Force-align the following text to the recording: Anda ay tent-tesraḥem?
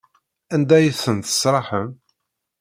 Anda 0.53 0.73
ay 0.77 0.87
tent-tesraḥem? 1.03 1.89